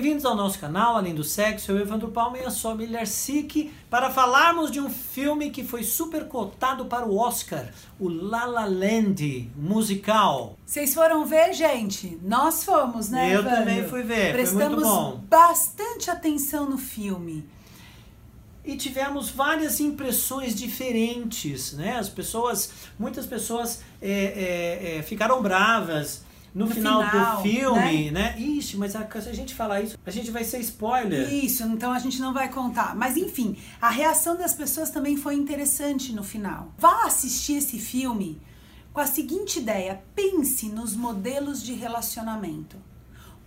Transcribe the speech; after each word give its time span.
Bem-vindos 0.00 0.24
ao 0.24 0.34
nosso 0.34 0.58
canal, 0.58 0.96
Além 0.96 1.14
do 1.14 1.22
Sexo, 1.22 1.72
eu, 1.72 1.78
Evandro 1.78 2.08
Palma 2.08 2.38
e 2.38 2.42
a 2.42 2.48
sua 2.48 2.74
Miller 2.74 3.06
Sick, 3.06 3.70
para 3.90 4.08
falarmos 4.08 4.70
de 4.70 4.80
um 4.80 4.88
filme 4.88 5.50
que 5.50 5.62
foi 5.62 5.82
super 5.82 6.26
cotado 6.26 6.86
para 6.86 7.04
o 7.04 7.18
Oscar, 7.18 7.68
o 7.98 8.08
La 8.08 8.46
La 8.46 8.64
Land, 8.64 9.50
musical. 9.54 10.56
Vocês 10.64 10.94
foram 10.94 11.26
ver, 11.26 11.52
gente? 11.52 12.18
Nós 12.22 12.64
fomos, 12.64 13.10
né, 13.10 13.34
Eu 13.34 13.40
Evandro? 13.40 13.58
também 13.58 13.86
fui 13.86 14.02
ver, 14.02 14.32
foi 14.32 14.32
Prestamos 14.32 14.82
muito 14.82 14.88
bom. 14.88 15.20
bastante 15.28 16.10
atenção 16.10 16.64
no 16.64 16.78
filme. 16.78 17.46
E 18.64 18.78
tivemos 18.78 19.28
várias 19.28 19.80
impressões 19.80 20.54
diferentes, 20.54 21.74
né? 21.74 21.98
As 21.98 22.08
pessoas, 22.08 22.72
muitas 22.98 23.26
pessoas 23.26 23.82
é, 24.00 24.10
é, 24.10 24.96
é, 24.96 25.02
ficaram 25.02 25.42
bravas 25.42 26.22
no, 26.54 26.66
No 26.66 26.74
final, 26.74 27.08
final, 27.08 27.36
do 27.36 27.42
filme, 27.42 28.10
né? 28.10 28.34
Ixi, 28.38 28.76
mas 28.76 28.96
a, 28.96 29.08
se 29.08 29.28
a 29.28 29.32
gente 29.32 29.54
falar 29.54 29.82
isso, 29.82 29.96
a 30.04 30.10
gente 30.10 30.30
vai 30.30 30.42
ser 30.42 30.58
spoiler. 30.60 31.32
Isso, 31.32 31.62
então 31.64 31.92
a 31.92 31.98
gente 31.98 32.20
não 32.20 32.34
vai 32.34 32.48
contar. 32.48 32.96
Mas 32.96 33.16
enfim, 33.16 33.56
a 33.80 33.88
reação 33.88 34.36
das 34.36 34.52
pessoas 34.52 34.90
também 34.90 35.16
foi 35.16 35.34
interessante 35.34 36.12
no 36.12 36.24
final. 36.24 36.72
Vá 36.76 37.04
assistir 37.04 37.54
esse 37.54 37.78
filme 37.78 38.40
com 38.92 39.00
a 39.00 39.06
seguinte 39.06 39.60
ideia: 39.60 40.02
pense 40.14 40.68
nos 40.68 40.96
modelos 40.96 41.62
de 41.62 41.72
relacionamento. 41.72 42.76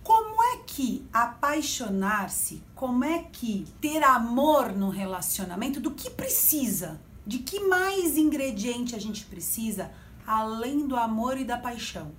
Como 0.02 0.42
é 0.42 0.58
que 0.66 1.06
apaixonar-se, 1.12 2.62
como 2.74 3.04
é 3.04 3.24
que 3.32 3.64
ter 3.80 4.02
amor 4.02 4.72
no 4.72 4.90
relacionamento, 4.90 5.80
do 5.80 5.90
que 5.90 6.10
precisa? 6.10 7.00
De 7.26 7.38
que 7.38 7.60
mais 7.60 8.18
ingrediente 8.18 8.94
a 8.94 8.98
gente 8.98 9.24
precisa 9.24 9.90
além 10.26 10.86
do 10.86 10.94
amor 10.94 11.38
e 11.38 11.44
da 11.44 11.56
paixão? 11.56 12.12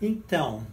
Então, 0.00 0.66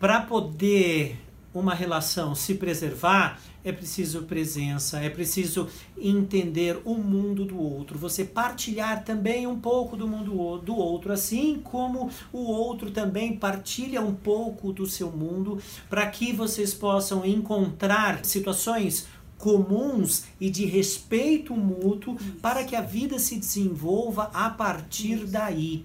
para 0.00 0.20
poder 0.22 1.16
uma 1.54 1.74
relação 1.74 2.34
se 2.34 2.54
preservar, 2.54 3.38
é 3.62 3.70
preciso 3.70 4.22
presença, 4.22 4.98
é 4.98 5.08
preciso 5.08 5.68
entender 5.96 6.80
o 6.84 6.94
mundo 6.94 7.44
do 7.44 7.60
outro, 7.60 7.98
você 7.98 8.24
partilhar 8.24 9.04
também 9.04 9.46
um 9.46 9.60
pouco 9.60 9.96
do 9.96 10.08
mundo 10.08 10.58
do 10.58 10.74
outro, 10.74 11.12
assim 11.12 11.60
como 11.62 12.10
o 12.32 12.38
outro 12.38 12.90
também 12.90 13.36
partilha 13.36 14.00
um 14.00 14.14
pouco 14.14 14.72
do 14.72 14.86
seu 14.86 15.12
mundo, 15.12 15.60
para 15.88 16.06
que 16.06 16.32
vocês 16.32 16.74
possam 16.74 17.24
encontrar 17.24 18.24
situações 18.24 19.06
comuns 19.38 20.24
e 20.40 20.48
de 20.48 20.64
respeito 20.64 21.54
mútuo 21.54 22.16
para 22.40 22.64
que 22.64 22.74
a 22.74 22.80
vida 22.80 23.18
se 23.18 23.38
desenvolva 23.38 24.30
a 24.32 24.50
partir 24.50 25.26
daí 25.26 25.84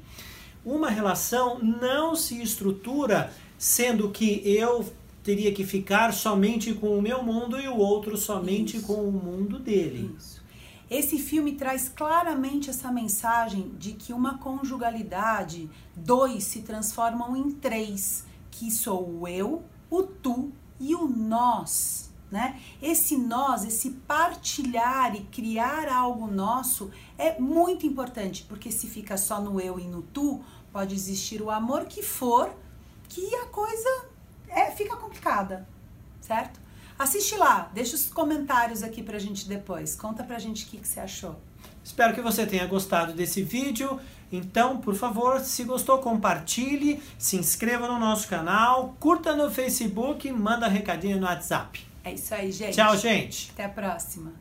uma 0.67 0.89
relação 0.89 1.59
não 1.59 2.13
se 2.13 2.41
estrutura 2.41 3.31
sendo 3.57 4.11
que 4.11 4.41
eu 4.45 4.85
teria 5.23 5.53
que 5.53 5.65
ficar 5.65 6.13
somente 6.13 6.73
com 6.73 6.97
o 6.97 7.01
meu 7.01 7.23
mundo 7.23 7.59
e 7.59 7.67
o 7.69 7.77
outro 7.77 8.17
somente 8.17 8.77
Isso. 8.77 8.85
com 8.85 9.07
o 9.07 9.11
mundo 9.11 9.59
dele. 9.59 10.13
Isso. 10.17 10.43
Esse 10.89 11.17
filme 11.17 11.53
traz 11.53 11.89
claramente 11.89 12.69
essa 12.69 12.91
mensagem 12.91 13.71
de 13.77 13.93
que 13.93 14.13
uma 14.13 14.37
conjugalidade, 14.37 15.69
dois 15.95 16.43
se 16.43 16.61
transformam 16.61 17.35
em 17.35 17.51
três, 17.51 18.25
que 18.51 18.69
sou 18.69 19.21
o 19.21 19.27
eu, 19.27 19.63
o 19.89 20.03
tu 20.03 20.51
e 20.79 20.95
o 20.95 21.07
nós. 21.07 21.96
Né? 22.29 22.59
Esse 22.81 23.17
nós, 23.17 23.63
esse 23.63 23.91
partilhar 23.91 25.15
e 25.15 25.21
criar 25.25 25.87
algo 25.87 26.27
nosso 26.27 26.91
é 27.17 27.39
muito 27.39 27.85
importante, 27.85 28.43
porque 28.49 28.69
se 28.69 28.85
fica 28.85 29.15
só 29.15 29.39
no 29.39 29.61
eu 29.61 29.79
e 29.79 29.85
no 29.85 30.01
tu, 30.01 30.43
pode 30.71 30.93
existir 30.93 31.41
o 31.41 31.49
amor 31.49 31.85
que 31.85 32.03
for, 32.03 32.53
que 33.07 33.33
a 33.35 33.45
coisa 33.45 34.05
é, 34.49 34.71
fica 34.71 34.97
complicada, 34.97 35.65
certo? 36.19 36.59
Assiste 36.99 37.35
lá, 37.35 37.69
deixa 37.73 37.95
os 37.95 38.07
comentários 38.09 38.83
aqui 38.83 39.01
pra 39.01 39.19
gente 39.19 39.47
depois. 39.47 39.95
Conta 39.95 40.23
pra 40.23 40.39
gente 40.39 40.65
o 40.65 40.67
que, 40.67 40.77
que 40.77 40.87
você 40.87 40.99
achou. 40.99 41.39
Espero 41.83 42.13
que 42.13 42.21
você 42.21 42.45
tenha 42.45 42.67
gostado 42.67 43.13
desse 43.13 43.41
vídeo. 43.41 43.99
Então, 44.31 44.79
por 44.79 44.95
favor, 44.95 45.39
se 45.39 45.63
gostou, 45.63 45.99
compartilhe, 45.99 47.01
se 47.17 47.37
inscreva 47.37 47.87
no 47.87 47.97
nosso 47.97 48.27
canal, 48.27 48.95
curta 48.99 49.35
no 49.35 49.49
Facebook, 49.49 50.29
manda 50.31 50.67
recadinho 50.67 51.17
no 51.17 51.25
WhatsApp. 51.25 51.86
É 52.03 52.13
isso 52.13 52.33
aí, 52.33 52.51
gente. 52.51 52.75
Tchau, 52.75 52.95
gente! 52.97 53.51
Até 53.51 53.65
a 53.65 53.69
próxima. 53.69 54.33